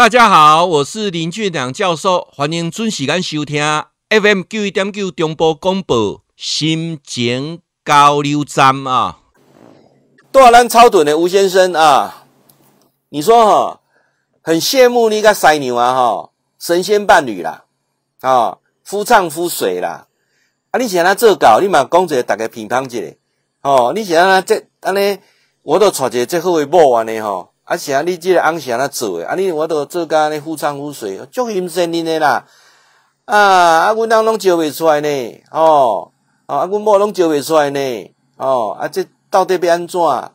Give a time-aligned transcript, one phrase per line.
[0.00, 3.62] 大家好，我是林俊良教授，欢迎准时间收听
[4.08, 9.18] FM 九一点九中波广播心情交流站啊。
[10.32, 12.24] 大咱超屯的吴先生啊，
[13.10, 13.80] 你说哈，
[14.40, 17.64] 很羡慕你个犀牛啊哈，神仙伴侣啦，
[18.22, 20.06] 啊，夫唱妇随啦，
[20.70, 23.02] 啊，你想他做稿，你嘛讲一个大家评判一下，
[23.60, 25.18] 哦，你想他这安尼，
[25.62, 27.49] 我都找一个最好的某安尼吼。
[27.70, 29.24] 啊，是啊，你即个翁是安怎做诶？
[29.24, 32.44] 啊，你我都做甲安尼夫唱妇随，足阴森恁诶啦！
[33.26, 36.10] 啊，啊，阮翁拢招袂出来呢，哦，
[36.46, 40.00] 啊，阮某拢招袂出来呢，哦，啊，这到底要安怎？
[40.00, 40.32] 哦，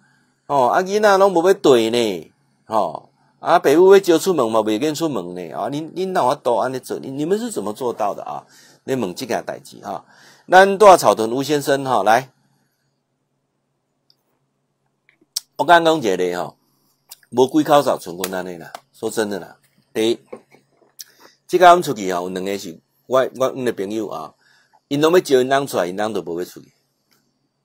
[0.47, 2.31] 啊，囡仔拢无要对呢，
[2.67, 3.09] 哦，
[3.41, 6.97] 啊，爸母要招出门嘛，袂愿出门呢，啊，恁恁哪有都安尼做？
[6.99, 8.45] 你你们是怎么做到的啊？
[8.85, 10.05] 你问这件代志哈，
[10.49, 12.29] 咱大草屯吴先生哈，来，
[15.57, 16.54] 我刚刚讲的哈。
[17.35, 19.57] 无几口罩存款安尼啦，说真的啦。
[19.93, 20.19] 第一，
[21.45, 24.33] 即个我们出去吼，有两个是我我阮的朋友啊，
[24.87, 26.71] 因拢要招因人出来，因人都无要出去。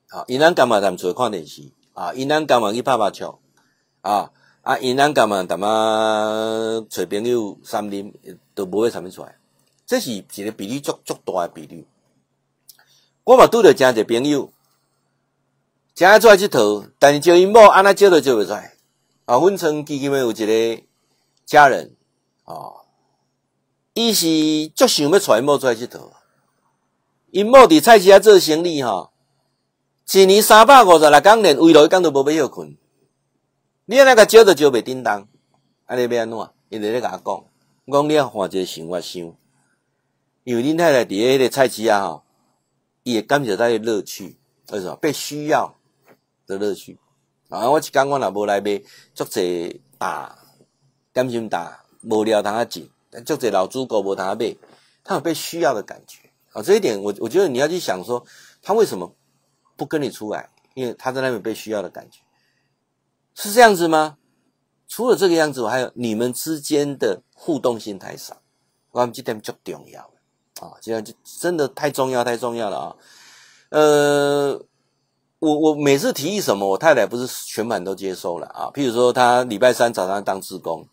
[0.09, 2.13] 啊，因人干嘛踮厝看电视啊？
[2.15, 3.39] 因人干嘛去拍拍球
[4.01, 4.33] 啊？
[4.63, 8.13] 啊，因人干嘛踮啊找朋友三啉，
[8.57, 9.37] 都无会啥物出来。
[9.87, 11.87] 这是一个比例足足大的比例。
[13.23, 14.53] 我嘛拄着诚侪朋友，
[15.95, 18.75] 诚爱出来佚佗，但是招因某安那招都招袂出来。
[19.31, 20.83] 啊，阮村基金会有一个
[21.47, 21.95] 家人，
[22.43, 22.83] 啊，
[23.95, 24.27] 伊是
[24.75, 26.11] 足想要带因某出来佚佗，
[27.31, 29.13] 因某伫菜市仔做生意，哈，
[30.13, 32.77] 一年三百五十六工，连围炉一工都无要休困。
[33.85, 35.29] 你安尼甲招都招袂叮当，
[35.87, 36.51] 安尼要安怎？
[36.71, 37.45] 伊就咧甲我
[37.87, 39.33] 讲，讲你要换一个生活想，
[40.43, 42.25] 因为恁太太伫咧迄个菜市仔吼，
[43.05, 44.37] 伊会感觉到乐趣，
[44.73, 44.97] 为什么？
[44.97, 45.77] 被需要
[46.49, 46.99] 的乐趣。
[47.51, 47.69] 啊！
[47.69, 48.81] 我一讲我若无来买，
[49.13, 50.39] 足侪大
[51.13, 52.91] 点心大无聊通啊挤，
[53.27, 54.57] 足侪老猪狗无通啊买，
[55.03, 56.63] 他有被需要的感觉啊！
[56.63, 58.25] 这一点我我觉得你要去想说，
[58.63, 59.15] 他为什么
[59.77, 60.49] 不跟你出来？
[60.75, 62.21] 因为他在那边被需要的感觉，
[63.35, 64.17] 是这样子吗？
[64.87, 68.41] 除了这个样子，我还有你们之间的互动性太少，
[68.93, 70.03] 我们这点足重要
[70.61, 70.79] 啊！
[70.81, 72.97] 这样就真的太重要太重要了啊！
[73.71, 74.65] 呃。
[75.41, 78.69] 我我每次提议什么，我太太不是全盘都接受了啊。
[78.75, 80.87] 譬如说，她礼拜三早上当志工，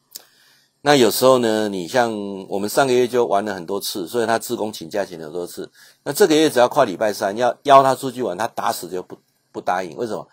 [0.82, 2.12] 那有时候呢，你像
[2.48, 5.70] 我们上个月就玩了很多次，所以她志工请假请了很多次。
[6.04, 9.18] 那这个月只要跨礼拜三要邀她出去玩，她打死就不
[9.52, 9.98] 不答应。
[9.98, 10.26] 为什么？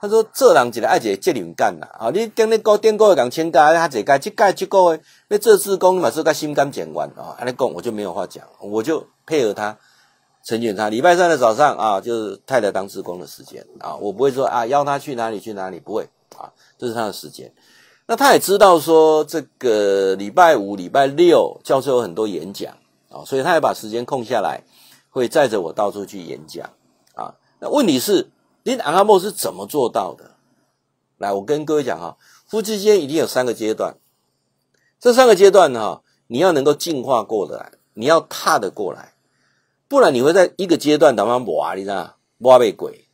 [0.00, 2.10] 她说这人一个爱一个责任感呐啊！
[2.10, 7.36] 你跟那个电过讲千家，他这个这个这个诶，那这志工嘛是个心甘情愿啊。
[7.38, 9.76] 安尼讲我就没有话讲，我就配合他。
[10.42, 17.52] 成全他，礼拜三的早上啊，就是太太当志工的时间啊，我不会说啊，邀他去哪里去哪里，不会啊，这是他的时间。
[18.06, 22.74] 那他也知道说，这个礼拜五、礼拜六教授有很多演讲
[23.10, 24.64] 啊，所以他也把时间空下来，
[25.10, 26.68] 会载着我到处去演讲
[27.14, 27.34] 啊。
[27.60, 28.30] 那问题是，
[28.64, 30.32] 你阿莫是怎么做到的？
[31.18, 32.16] 来，我跟各位讲哈，
[32.48, 33.96] 夫妻间一定有三个阶段，
[34.98, 39.12] 这三个阶段呢，你要能够进化过来，你要踏得过来。
[39.90, 43.08] 不然你会在一个阶段当中磨，你知道磨被鬼。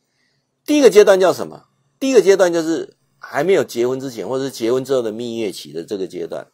[0.67, 1.63] 第一个阶段叫什么？
[1.99, 6.49] 第一个阶段就是还没有结婚之前，或者是结婚之后的蜜月期的这个阶段。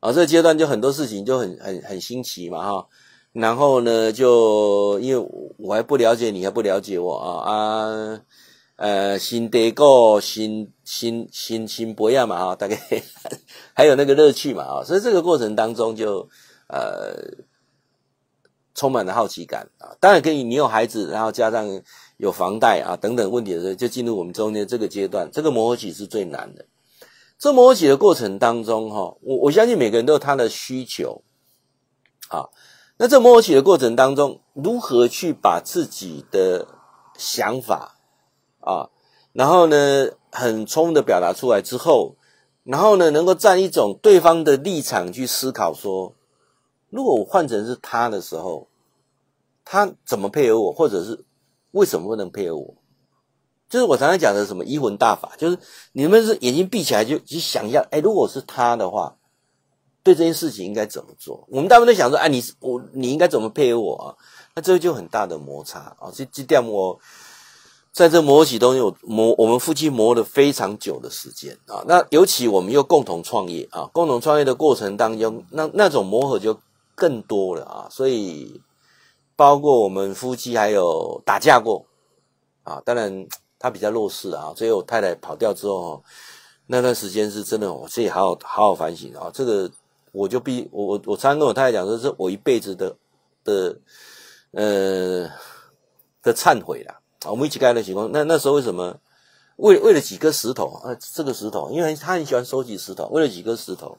[0.00, 2.86] 啊，这个阶段就很多事情就很很很新奇嘛，哈。
[3.32, 5.28] 然后呢，就因为
[5.58, 8.20] 我还不了解你，还不了解我啊啊，
[8.76, 12.80] 呃，新得过新新新新博雅嘛，哈，大概
[13.76, 16.30] 还有那个乐趣嘛，啊，所以这个过程当中就
[16.68, 17.44] 呃。
[18.74, 19.94] 充满了好奇感啊！
[20.00, 21.80] 当然可以，你有孩子，然后加上
[22.16, 25.30] 有房贷啊等等问题的时候，就进入我们中间这个阶段。
[25.32, 26.66] 这个磨合期是最难的。
[27.38, 31.22] 这磨合期的过程当中，哈，我我相信每个人都有他的需求
[32.28, 32.50] 啊。
[32.96, 36.66] 那这磨合期的过程当中，如何去把自己的
[37.16, 37.96] 想法
[38.58, 38.90] 啊，
[39.32, 42.16] 然后呢，很充分的表达出来之后，
[42.64, 46.14] 然后呢，能够站一种对方的立场去思考说。
[46.94, 48.68] 如果我换成是他的时候，
[49.64, 51.24] 他怎么配合我，或者是
[51.72, 52.74] 为什么不能配合我？
[53.68, 55.58] 就是我常常讲的什么移魂大法，就是
[55.90, 59.16] 你们是眼睛闭起来就去想一下，哎，如果是他的话，
[60.04, 61.44] 对这件事情应该怎么做？
[61.50, 64.14] 我们大部分都想说，哎，你我你应该怎么配合我啊？
[64.54, 66.12] 那这个就很大的摩擦啊！
[66.14, 67.00] 这这点我
[67.90, 71.82] 在这磨起东西，我磨我们夫妻磨了非常久的时间啊。
[71.88, 76.56] 那尤其我们又共同创业啊，共同创业的过程当中，那那种磨合就。
[76.94, 78.60] 更多了啊，所以
[79.36, 81.86] 包括我们夫妻还有打架过
[82.62, 83.26] 啊，当然
[83.58, 86.02] 他比较弱势啊，所以我太太跑掉之后，
[86.66, 89.30] 那段时间是真的，我自己好好好好反省啊。
[89.32, 89.70] 这个
[90.12, 92.96] 我就必我我我常常跟我太太讲说，是我一辈子的
[93.42, 93.76] 的
[94.52, 95.28] 呃
[96.22, 97.00] 的忏悔啦。
[97.26, 98.98] 我们一起盖的情况，那那时候为什么
[99.56, 100.94] 为为了几颗石头啊？
[101.00, 103.96] 这个石头，因为他很喜欢收集石头，为了几颗石头，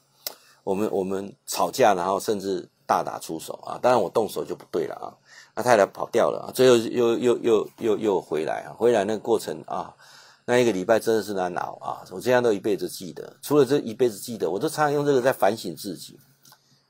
[0.64, 3.80] 我们我们吵架，然后甚至大打出手啊。
[3.82, 5.08] 当然我动手就不对了啊。
[5.56, 9.94] 那太太跑掉了，最后又又又又又回来啊，回来那个过程啊，
[10.46, 13.38] 那一个礼拜真的是难熬啊，我这样都一辈子记得。
[13.42, 16.20] 除了这一辈子记得，我都常常用这个在反省自己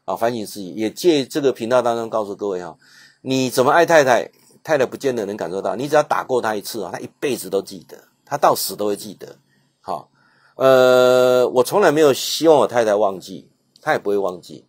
[0.05, 2.75] 啊，反省自己，也借这个频道当中告诉各位哈，
[3.21, 4.31] 你怎么爱太太，
[4.63, 9.35] 太太不见得能感受到，你只要打过她一次啊，她一辈子都记得，她到死都会记得。
[9.79, 10.09] 好，
[10.55, 14.65] 呃，我从来没有希望我太太忘记，她也不会忘记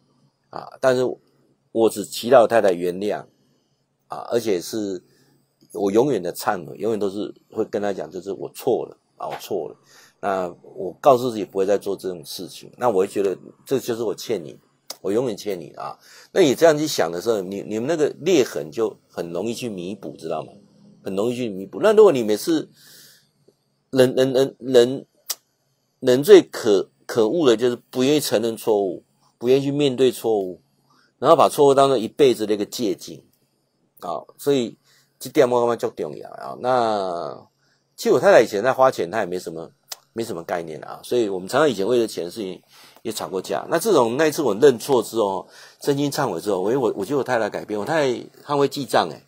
[0.57, 1.03] 啊，但是
[1.73, 3.27] 我只祈祷太太原谅。
[4.09, 5.03] 啊，而且是
[5.73, 9.77] 我永远的忏悔，永远都是会跟他讲，就是我错了啊，我错了。
[10.21, 12.71] 那我告诉自己不会再做这种事情。
[12.79, 14.57] 那我会觉得这就是我欠你，
[15.01, 15.99] 我永远欠你啊。
[16.31, 20.53] 那你这样去想的时候，你你们那个裂痕就很容易去弥补，知道吗？
[21.03, 21.81] 很容易去弥补。
[21.83, 22.71] 那如果你每次
[23.91, 25.07] 人人人人
[25.99, 29.03] 人最可可恶的就是不愿意承认错误，
[29.39, 30.61] 不愿意去面对错误，
[31.19, 33.25] 然后把错误当做一辈子的一个借镜。
[34.01, 34.77] 啊，所以
[35.19, 36.55] 这点我感觉最重要啊。
[36.61, 37.49] 那
[37.97, 39.71] 其实我太太以前在花钱，她也没什么
[40.13, 41.01] 没什么概念啊。
[41.03, 42.63] 所以我们常常以前为了钱的事情
[43.01, 43.67] 也吵过架。
[43.71, 45.49] 那自从那一次我认错之后，
[45.81, 49.27] 真心忏悔之后，我我我觉得我太太改变，我太太她会记账诶。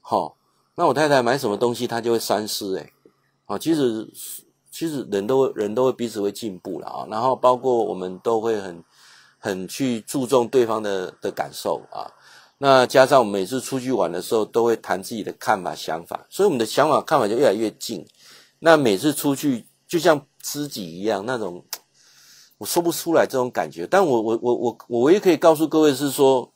[0.00, 0.38] 好，
[0.74, 2.92] 那我太太买什么东西，她就会三思诶。
[3.44, 4.08] 好，其实
[4.70, 7.06] 其实人都人都会彼此会进步了啊。
[7.10, 8.82] 然后包括我们都会很
[9.38, 12.12] 很去注重对方的的感受啊。
[12.58, 18.04] 那加上我们每次出去玩的时候，都会谈自己的看法、想法，所以我们的想法、看法就越来越近。
[18.58, 21.64] 那每次出去就像知己一样，那种
[22.58, 23.86] 我说不出来这种感觉。
[23.86, 26.52] 但我我我我我唯一可以告诉各位是说，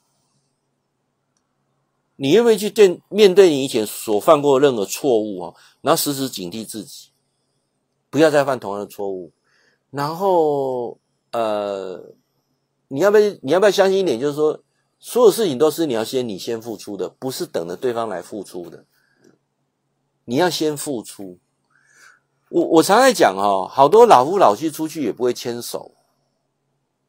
[2.16, 5.54] 你愿不愿意去对面对你以前所犯过的任何错误啊？
[5.82, 7.10] 然后时时警惕自己，
[8.10, 9.32] 不要再犯同样的错误。
[9.90, 10.98] 然后
[11.30, 12.12] 呃，
[12.92, 14.62] 你要不要你要不要相信一点，就是说。
[15.04, 18.84] 所有事情都是你要先你先付出的，不是等着对方来付出的。
[20.26, 21.40] 你要先付出。
[22.50, 25.96] 我我常在讲哦，好多老夫老妻出去也不会牵手，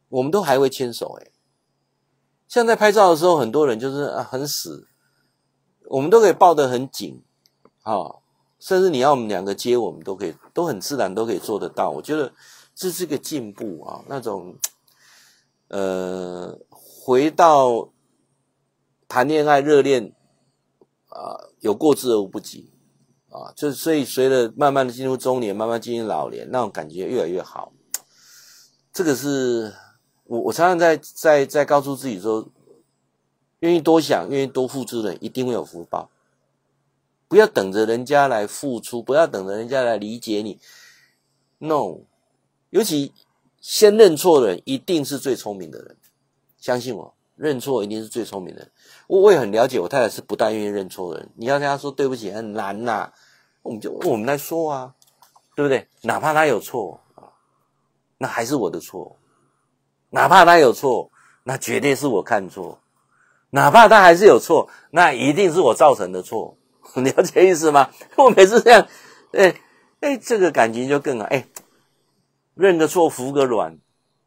[0.10, 1.32] 我们都还会牵手诶。
[2.48, 4.88] 像在拍照的时候，很多人就是啊很死，
[5.86, 7.22] 我们都可以抱得很紧，
[7.84, 8.16] 啊，
[8.58, 11.92] 甚至你要我们两个接，我们都可以，都很自然都可以做得到。
[11.92, 12.34] 我觉得
[12.74, 14.56] 这是个进步啊，那种，
[15.68, 16.60] 呃。
[17.06, 17.92] 回到
[19.10, 20.14] 谈恋爱热恋
[21.10, 22.72] 啊，有过之而无不及
[23.28, 27.74] 啊，就所以随着慢慢的进入中年，慢慢进入老年，那种感觉越来越好。
[28.94, 29.74] 这个是
[30.24, 32.50] 我我常常在在在告诉自己说，
[33.60, 36.10] 愿意多想，愿意多付出的人，一定会有福报。
[37.28, 40.58] 不要等着人家来付出，不要等着人家来理解你。
[41.58, 42.06] No，
[42.70, 43.12] 尤其
[43.64, 45.96] 先认错的人，一定是最聪明的人。
[46.60, 48.68] 相信我，认错一定是最聪明的。
[49.08, 51.30] 我我也很了解，我太太是不大愿意认错的人。
[51.38, 53.14] 你要跟她说对不起很难呐、啊，
[53.62, 54.94] 我们就我们来说啊，
[55.56, 55.88] 对不对？
[56.02, 57.32] 哪怕他有错啊，
[58.18, 59.16] 那还是我的错。
[60.10, 61.10] 哪怕他有错，
[61.46, 62.82] 那绝对是我看错。
[63.52, 66.58] 哪怕他还是有错，那一定是我造成的错。
[66.96, 67.90] 你了解意思吗？
[68.18, 68.86] 我每次这样，
[69.32, 69.56] 哎
[70.02, 71.24] 哎，这个感情就更好。
[71.28, 71.48] 哎，
[72.56, 73.78] 认个错，服个软。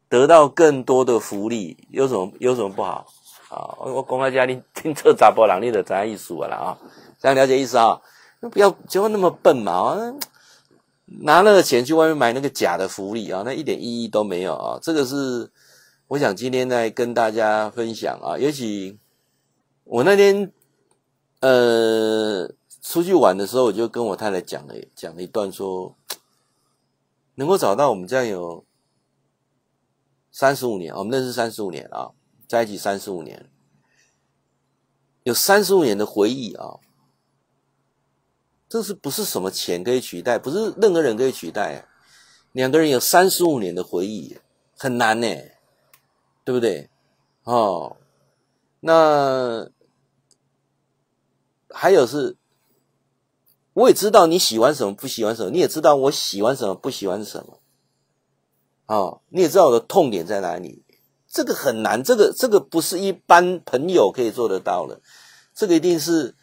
[0.09, 3.05] 得到更多的福利，有什么有什么不好
[3.49, 3.75] 啊？
[3.79, 6.77] 我公开家庭听这杂波朗利的咱艺术了啊，
[7.19, 7.99] 这样了解意思啊？
[8.39, 10.15] 不要结婚那么笨嘛啊！
[11.23, 14.79] 拿那个钱去外面买那个假的福利啊，那一点意义都没有啊！
[14.81, 15.51] 这个是
[16.07, 18.37] 我想今天来跟大家分享啊。
[18.37, 18.97] 尤其
[19.83, 20.53] 我那天
[21.41, 22.49] 呃
[22.81, 25.93] 出去玩的时候，我就跟我太太讲了讲了一段说，
[27.37, 28.63] 能够找到我们这样有。
[30.29, 32.11] 三十五年，我们认识三十五年啊，
[32.47, 33.49] 在一起三十五年，
[35.23, 36.77] 有三十五年的回忆啊，
[38.69, 40.37] 这是不是什么钱可以取代？
[40.37, 41.87] 不是任何人可以取代。
[42.51, 44.37] 两个人有三十五年的回忆，
[44.77, 45.27] 很难呢，
[46.43, 46.87] 对不对？
[47.43, 47.97] 哦，
[48.81, 49.67] 那
[51.69, 52.37] 还有是，
[53.77, 57.59] 我也知道你喜欢什么，不喜欢什么，你也知道我喜欢什么，不喜欢什么。
[58.87, 60.83] 哦，你也知道我的痛点在哪里，
[61.31, 64.99] 这个很难，这个这个不是一般朋友可以做得到的，
[65.53, 66.33] 这个一定是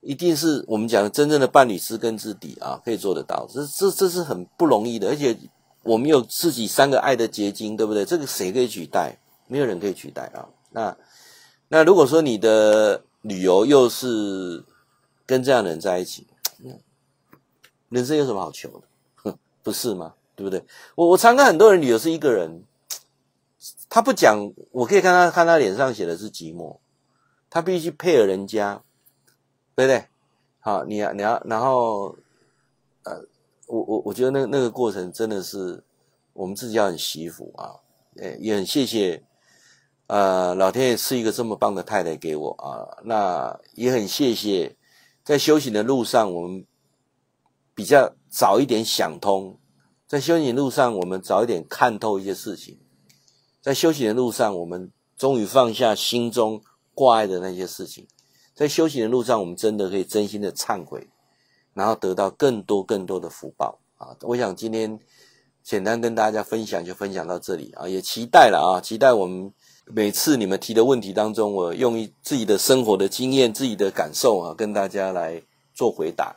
[0.00, 3.46] 一定是我们讲真正的伴侣知根知底啊，可以做得到。
[3.52, 5.36] 这这这是很不容易的，而且
[5.82, 8.06] 我们有自己三个爱的结晶，对不对？
[8.06, 9.18] 这个谁可以取代？
[9.46, 10.48] 没有人可以取代啊。
[10.70, 10.96] 那
[11.68, 14.64] 那如果说你的旅游又是
[15.28, 16.26] 跟这样的人在一起，
[17.90, 18.86] 人生有什么好求的？
[19.16, 20.14] 哼， 不是吗？
[20.34, 20.64] 对不对？
[20.96, 22.64] 我我常跟很多人旅游是一个人，
[23.88, 26.78] 他不讲，我可以看他看他脸上写的是寂寞，
[27.50, 28.82] 他必须配合人家。
[29.74, 30.08] 对不对？
[30.58, 32.16] 好，你要你要，然后，
[33.04, 33.24] 呃，
[33.68, 35.80] 我我我觉得那那个过程真的是
[36.32, 37.78] 我们自己要很惜福啊，
[38.16, 39.22] 诶，也很谢谢，
[40.08, 44.74] 呃，老天爷赐一个这么棒的太太给我啊，那也很谢谢，
[45.28, 46.64] 在修行的路上，我们
[47.74, 49.58] 比较早一点想通，
[50.06, 52.78] 在修行的路上，我们早一点看透一些事情，
[53.60, 56.62] 在修行的路上，我们终于放下心中
[56.94, 58.08] 挂碍的那些事情。
[58.54, 61.10] 在修行的路上，我们真的可以真心的忏悔，
[61.74, 64.16] 然后得到更多更多的福报啊！
[64.22, 64.98] 我想今天
[65.62, 67.86] 简单跟大家分享，就分享到这里啊！
[67.86, 69.52] 也期待了啊，期待我们
[69.94, 75.40] 每次你们提的问题当中，我用自己的生活的经验、自己的感受啊，跟大家来
[75.74, 76.34] 做回答。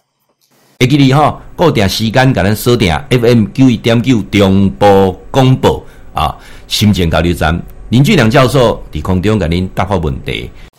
[0.79, 10.49] 会记得哈，固定时间给咱锁定 FM 九一点九中波广播啊，心情交流站林俊良教授在空中给您答复问题。